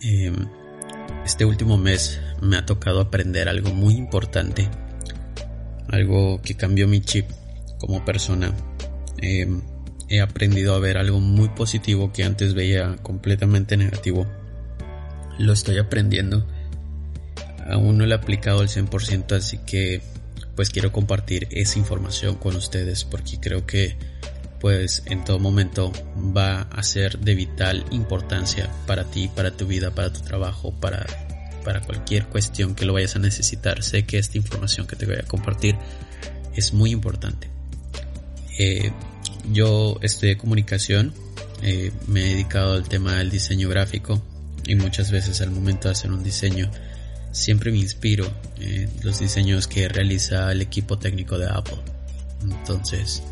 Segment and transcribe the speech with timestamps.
[0.00, 0.34] Em,
[1.24, 4.68] este último mes me ha tocado aprender algo muy importante,
[5.88, 7.28] algo que cambió mi chip
[7.78, 8.52] como persona.
[9.18, 9.62] Em,
[10.08, 14.26] he aprendido a ver algo muy positivo que antes veía completamente negativo.
[15.38, 16.46] Lo estoy aprendiendo.
[17.68, 20.00] Aún no lo he aplicado al 100%, así que
[20.54, 23.96] pues quiero compartir esa información con ustedes porque creo que
[24.66, 25.92] pues en todo momento
[26.36, 31.06] va a ser de vital importancia para ti, para tu vida, para tu trabajo, para,
[31.64, 33.84] para cualquier cuestión que lo vayas a necesitar.
[33.84, 35.76] Sé que esta información que te voy a compartir
[36.56, 37.48] es muy importante.
[38.58, 38.90] Eh,
[39.52, 41.14] yo estudié comunicación,
[41.62, 44.20] eh, me he dedicado al tema del diseño gráfico
[44.66, 46.72] y muchas veces al momento de hacer un diseño
[47.30, 51.78] siempre me inspiro en los diseños que realiza el equipo técnico de Apple.
[52.42, 53.22] Entonces,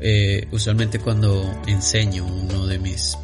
[0.00, 3.16] eh, usualmente cuando enseño uno de mis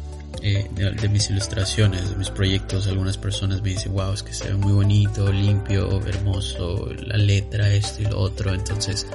[0.45, 4.49] eh, de, mis ilustraciones, de mis proyectos, algunas personas me dicen, wow, es que se
[4.49, 8.53] ve muy bonito, limpio, hermoso, la letra, esto y lo otro.
[8.53, 9.07] Entonces,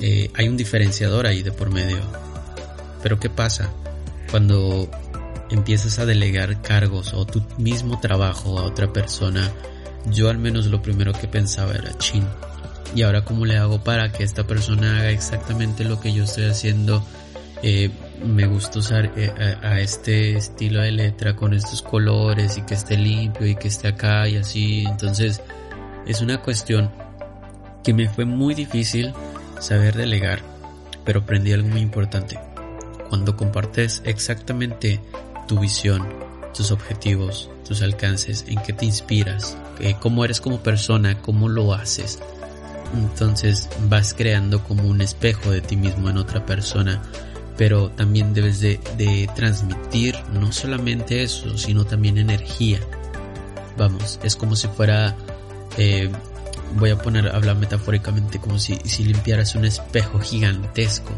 [0.00, 2.00] eh, hay un diferenciador ahí de por medio.
[3.00, 3.70] Pero ¿qué pasa?
[4.28, 4.90] Cuando
[5.50, 9.52] empiezas a delegar cargos o tu mismo trabajo a otra persona,
[10.06, 12.26] yo al menos lo primero que pensaba era, chin,
[12.94, 16.44] y ahora cómo le hago para que esta persona haga exactamente lo que yo estoy
[16.44, 17.04] haciendo.
[17.62, 17.90] Eh,
[18.24, 22.96] me gusta usar eh, a, este estilo de letra con estos colores y que esté
[22.96, 24.84] limpio y que esté acá y así.
[24.86, 25.40] Entonces
[26.06, 26.90] es una cuestión
[27.82, 29.12] que me fue muy difícil
[29.60, 30.40] saber delegar,
[31.04, 32.38] pero aprendí algo muy importante.
[33.08, 35.00] Cuando compartes exactamente
[35.46, 36.08] tu visión,
[36.54, 41.74] tus objetivos, tus alcances, en qué te inspiras, eh, cómo eres como persona, cómo lo
[41.74, 42.20] haces,
[42.92, 47.02] entonces vas creando como un espejo de ti mismo en otra persona.
[47.56, 48.80] Pero también debes de,
[49.34, 52.80] transmitir no solamente eso, sino también energía.
[53.76, 55.16] Vamos, es como si fuera,
[55.76, 56.10] eh,
[56.76, 61.12] voy a poner, hablar metafóricamente, como si, si limpiaras un espejo gigantesco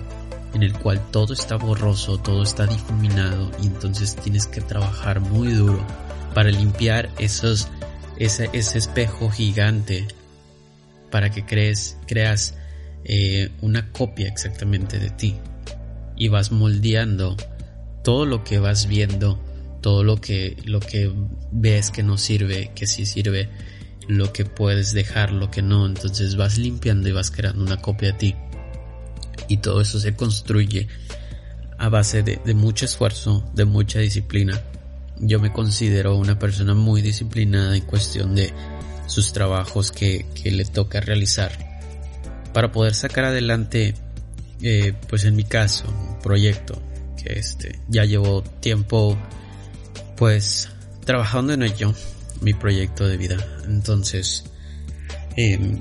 [0.55, 5.53] en el cual todo está borroso, todo está difuminado y entonces tienes que trabajar muy
[5.53, 5.85] duro
[6.35, 7.69] para limpiar esos,
[8.17, 10.07] ese, ese espejo gigante
[11.15, 12.57] para que crees, creas
[13.05, 15.37] eh, una copia exactamente de ti.
[16.17, 17.37] Y vas moldeando
[18.03, 19.41] todo lo que vas viendo,
[19.81, 21.13] todo lo que, lo que
[21.53, 23.49] ves que no sirve, que sí sirve,
[24.09, 28.11] lo que puedes dejar, lo que no, entonces vas limpiando y vas creando una copia
[28.11, 28.35] de ti.
[29.47, 30.89] Y todo eso se construye
[31.79, 34.61] a base de, de mucho esfuerzo, de mucha disciplina.
[35.21, 38.53] Yo me considero una persona muy disciplinada en cuestión de
[39.07, 41.53] sus trabajos que, le toca realizar
[42.53, 43.95] para poder sacar adelante,
[44.63, 46.81] eh, pues en mi caso, un proyecto
[47.23, 49.19] que este, ya llevo tiempo,
[50.17, 50.69] pues
[51.05, 51.95] trabajando en ello,
[52.41, 53.37] mi proyecto de vida.
[53.67, 54.45] Entonces,
[55.37, 55.81] em,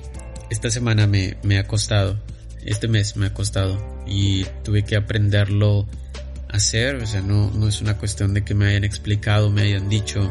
[0.50, 2.20] esta semana me, me ha costado,
[2.66, 5.88] este mes me ha costado y tuve que aprenderlo
[6.50, 9.64] a hacer, o sea, no, no es una cuestión de que me hayan explicado, me
[9.64, 10.30] hayan dicho,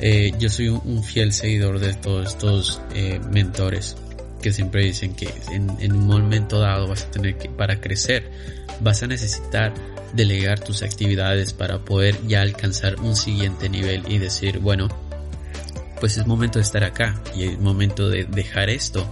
[0.00, 3.96] eh, yo soy un, fiel seguidor de todos estos eh, mentores
[4.42, 8.30] que siempre dicen que en, un momento dado vas a tener que, para crecer,
[8.80, 9.72] vas a necesitar
[10.12, 14.88] delegar tus actividades para poder ya alcanzar un siguiente nivel y decir, bueno,
[15.98, 19.10] pues es momento de estar acá y es momento de dejar esto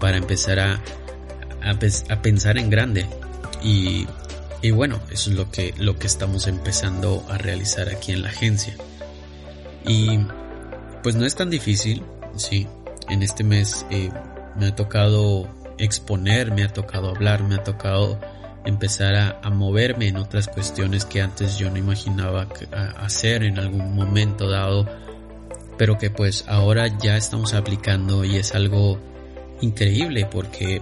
[0.00, 0.80] para empezar a,
[1.62, 3.06] a, pensar en grande.
[3.62, 4.06] Y,
[4.62, 8.28] y bueno, eso es lo que, lo que estamos empezando a realizar aquí en la
[8.28, 8.76] agencia.
[9.86, 10.18] Y
[11.02, 12.02] pues no es tan difícil,
[12.36, 12.66] sí.
[13.08, 14.10] En este mes eh,
[14.56, 15.46] me ha tocado
[15.78, 18.18] exponer, me ha tocado hablar, me ha tocado
[18.64, 22.48] empezar a, moverme en otras cuestiones que antes yo no imaginaba
[22.96, 24.88] hacer en algún momento dado,
[25.76, 28.98] pero que pues ahora ya estamos aplicando y es algo
[29.60, 30.80] increíble porque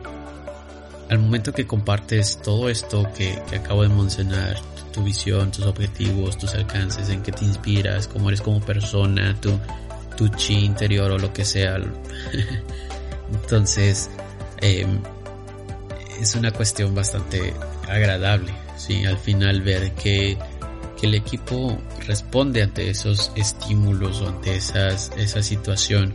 [1.10, 4.56] al momento que compartes todo esto que, que acabo de mencionar,
[4.93, 9.59] tu visión, tus objetivos, tus alcances, en qué te inspiras, cómo eres como persona, tu,
[10.17, 11.79] tu chi interior o lo que sea.
[13.33, 14.11] Entonces,
[14.61, 15.00] em,
[16.21, 17.55] es una cuestión bastante
[17.89, 19.05] agradable, ¿sí?
[19.05, 20.39] Al final ver que,
[21.00, 26.15] que, el equipo responde ante esos estímulos o ante esas, esa situación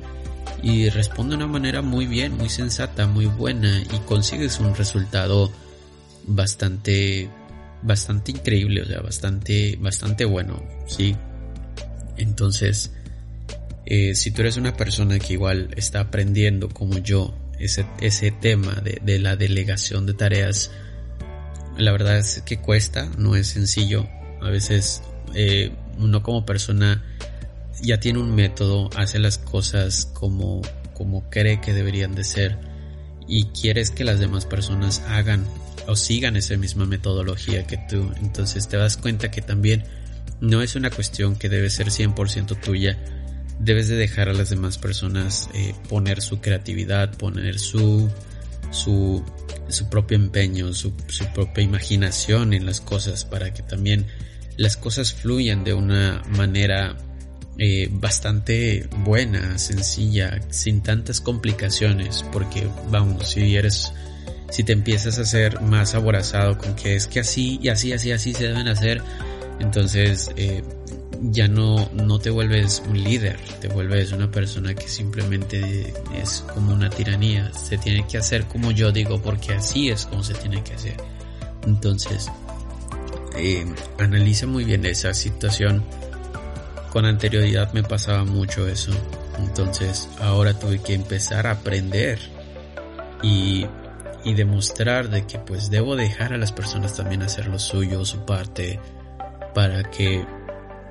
[0.61, 5.51] y responde de una manera muy bien, muy sensata, muy buena y consigues un resultado
[6.25, 7.29] bastante
[7.81, 11.15] bastante increíble, o sea, bastante, bastante bueno, ¿sí?
[12.17, 12.91] Entonces,
[13.85, 18.81] eh, si tú eres una persona que igual está aprendiendo como yo ese, ese tema
[18.83, 20.71] de, la delegación de tareas,
[21.77, 24.07] la verdad es que cuesta, no es sencillo.
[24.41, 25.03] A veces
[25.35, 27.03] eh, uno como persona
[27.81, 30.61] ya tiene un método, hace las cosas como,
[30.93, 32.57] como cree que deberían de ser
[33.27, 35.45] y quieres que las demás personas hagan
[35.87, 38.11] o sigan esa misma metodología que tú.
[38.21, 39.83] Entonces te das cuenta que también
[40.39, 42.97] no es una cuestión que debe ser 100% tuya.
[43.59, 48.09] Debes de dejar a las demás personas eh, poner su creatividad, poner su,
[48.71, 49.23] su,
[49.67, 50.93] su propio empeño, su,
[51.33, 54.05] propia imaginación en las cosas para que también
[54.57, 56.97] las cosas fluyan de una manera
[57.57, 63.91] eh, bastante buena, sencilla, sin tantas complicaciones, porque vamos, si eres,
[64.49, 68.11] si te empiezas a ser más aborazado con que es que así y así, así,
[68.11, 69.01] así se deben hacer,
[69.59, 70.63] entonces eh,
[71.21, 76.73] ya no, no te vuelves un líder, te vuelves una persona que simplemente es como
[76.73, 80.63] una tiranía, se tiene que hacer como yo digo, porque así es como se tiene
[80.63, 80.95] que hacer.
[81.65, 82.29] Entonces,
[83.35, 83.65] eh,
[83.99, 85.83] analiza muy bien esa situación
[86.91, 88.91] con anterioridad me pasaba mucho eso.
[89.37, 92.19] Entonces ahora tuve que empezar a aprender
[93.21, 93.67] y,
[94.27, 98.25] y demostrar de que pues debo dejar a las personas también hacer lo suyo, su
[98.25, 98.77] parte,
[99.55, 100.25] para que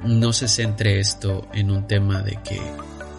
[0.02, 2.58] no se centre esto en un tema de que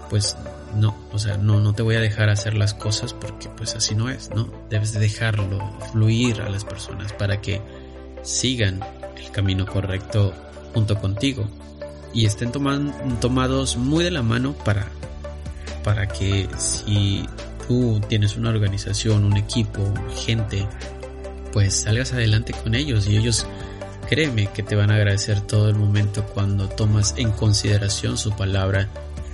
[0.10, 0.36] pues
[0.76, 3.94] no, o sea, no, no te voy a dejar hacer las cosas porque pues así
[3.94, 4.52] no es, ¿no?
[4.72, 5.60] Debes de dejarlo
[5.92, 7.62] fluir a las personas para que
[8.24, 8.80] sigan
[9.24, 10.34] el camino correcto
[10.74, 11.48] junto contigo
[12.12, 14.88] y estén tomados muy de la mano para,
[15.84, 17.24] para que si
[17.68, 19.82] tú tienes una organización, un equipo,
[20.16, 20.66] gente,
[21.52, 23.46] pues salgas adelante con ellos y ellos
[24.10, 28.88] créeme que te van a agradecer todo el momento cuando tomas en consideración su palabra,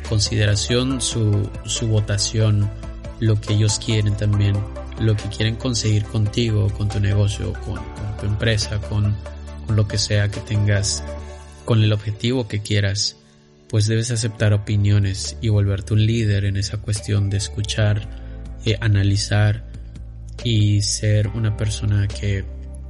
[0.10, 2.70] consideración su, su votación,
[3.20, 4.58] lo que ellos quieren también,
[5.00, 7.80] lo que quieren conseguir contigo, con tu negocio, con,
[8.20, 9.16] tu empresa, con,
[9.68, 11.04] con lo que sea que tengas
[11.66, 13.16] con el objetivo que quieras,
[13.70, 18.23] pues debes aceptar opiniones y volverte un líder en esa cuestión de escuchar,
[18.65, 19.63] eh, analizar
[20.44, 22.44] y ser una persona que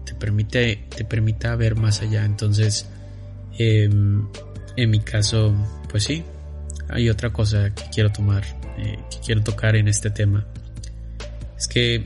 [0.05, 2.25] te permite te permita ver más allá.
[2.25, 2.87] Entonces,
[3.57, 4.27] em,
[4.75, 5.53] en mi caso,
[5.89, 6.23] pues sí,
[6.89, 8.43] hay otra cosa que quiero tomar,
[8.77, 10.45] eh, que quiero tocar en este tema.
[11.57, 12.03] Es que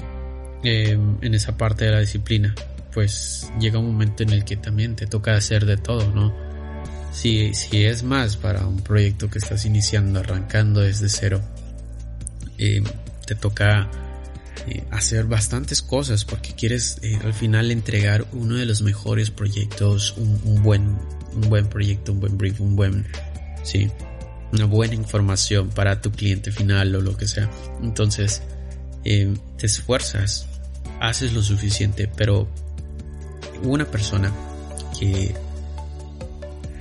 [0.63, 2.53] em, en esa parte de la disciplina,
[2.93, 6.33] pues llega un momento en el que también te toca hacer de todo, ¿no?
[7.11, 11.41] Si, si es más para un proyecto que estás iniciando, arrancando desde cero,
[12.57, 12.81] eh,
[13.27, 13.89] te toca
[14.68, 20.15] eh, hacer bastantes cosas porque quieres eh, al final entregar uno de los mejores proyectos,
[20.18, 20.97] un, buen,
[21.35, 23.06] un buen proyecto, un buen brief, un buen,
[23.63, 23.91] sí,
[24.51, 27.50] una buena información para tu cliente final o lo que sea.
[27.83, 28.41] Entonces,
[29.03, 30.47] te esfuerzas,
[31.00, 32.47] haces lo suficiente, pero
[33.63, 34.31] una persona
[35.00, 35.35] que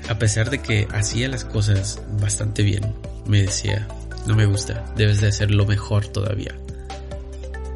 [0.08, 2.94] a pesar de que hacía las cosas bastante bien,
[3.26, 3.88] me decía,
[4.26, 6.54] no me gusta, debes de hacerlo mejor todavía.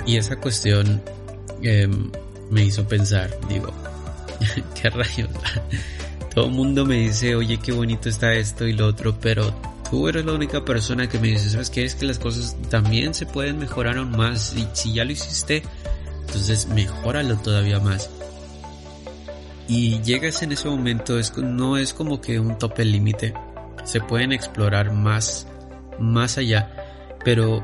[0.07, 1.03] Y esa cuestión
[1.63, 2.11] em,
[2.51, 3.73] me hizo pensar, digo,
[4.81, 5.31] qué rayos.
[6.35, 9.53] Todo el mundo me dice, oye, qué bonito está esto y lo otro, pero
[9.91, 11.85] tú eres la única persona que me dice, ¿sabes qué?
[11.85, 14.55] Es que las cosas también se pueden mejorar aún más.
[14.57, 15.65] Y si ya lo hiciste,
[16.27, 18.11] entonces mejóralo todavía más
[19.71, 23.33] y llegas en ese momento es, no es como que un tope límite,
[23.85, 25.47] se pueden explorar más,
[26.01, 26.71] más allá,
[27.25, 27.63] pero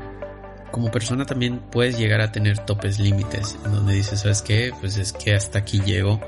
[0.71, 4.71] como persona también puedes llegar a tener topes límites, donde dices, ¿sabes qué?
[4.79, 6.19] Pues es que hasta aquí llego,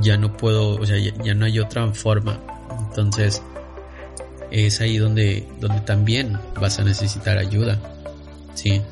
[0.00, 2.38] ya no puedo, o sea, ya, no hay otra forma,
[2.88, 3.42] entonces
[4.50, 7.78] es ahí donde, donde también vas a necesitar ayuda,
[8.54, 8.82] ¿sí?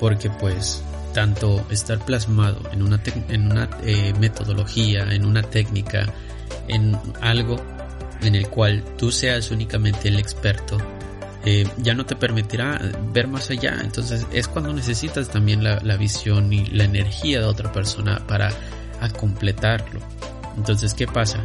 [0.00, 0.82] Porque pues
[1.12, 6.12] tanto estar plasmado en una, en una eh, metodología, en una técnica,
[6.68, 7.56] en algo
[8.22, 10.78] en el cual tú seas únicamente el experto,
[11.44, 12.80] eh, ya no te permitirá
[13.12, 13.78] ver más allá.
[13.82, 18.50] Entonces es cuando necesitas también la, visión y la energía de otra persona para
[19.18, 20.00] completarlo.
[20.56, 21.44] Entonces, ¿qué pasa?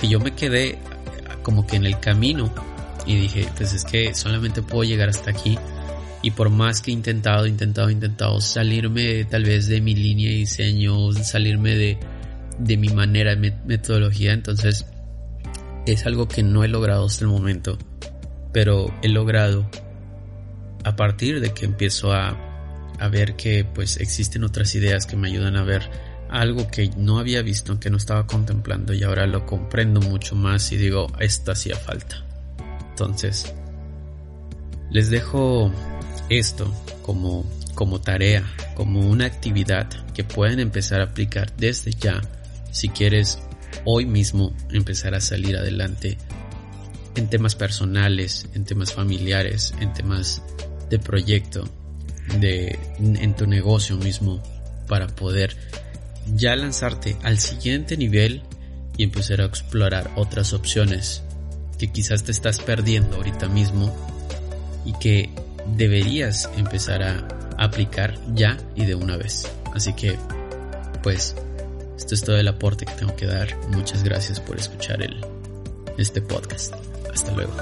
[0.00, 0.78] Que yo me quedé
[1.42, 2.52] como que en el camino
[3.06, 5.58] y dije, pues es que solamente puedo llegar hasta aquí
[6.22, 10.36] y por más que he intentado, intentado, intentado salirme tal vez de mi línea de
[10.36, 11.98] diseño, salirme de,
[12.58, 14.84] de mi manera de metodología, entonces
[15.86, 17.78] es algo que no he logrado hasta el momento,
[18.52, 19.68] pero he logrado
[20.84, 22.36] a partir de que empiezo a,
[22.98, 25.88] a ver que pues existen otras ideas que me ayudan a ver
[26.30, 30.70] algo que no había visto, que no estaba contemplando y ahora lo comprendo mucho más
[30.72, 32.24] y digo, esto hacía falta.
[32.90, 33.52] Entonces,
[34.90, 35.72] les dejo
[36.28, 38.44] esto como, como tarea,
[38.76, 42.20] como una actividad que pueden empezar a aplicar desde ya
[42.70, 43.40] si quieres
[43.84, 46.18] hoy mismo empezar a salir adelante
[47.20, 50.42] en temas personales, en temas familiares, en temas
[50.88, 51.68] de proyecto,
[52.40, 54.42] de, en tu negocio mismo,
[54.88, 55.54] para poder
[56.34, 58.42] ya lanzarte al siguiente nivel
[58.96, 61.22] y empezar a explorar otras opciones
[61.78, 63.94] que quizás te estás perdiendo ahorita mismo
[64.86, 65.28] y que
[65.76, 69.46] deberías empezar a aplicar ya y de una vez.
[69.74, 70.16] Así que,
[71.02, 71.36] pues,
[71.98, 73.54] esto es todo el aporte que tengo que dar.
[73.68, 75.20] Muchas gracias por escuchar el,
[75.98, 76.74] este podcast.
[77.12, 77.52] Hasta luego.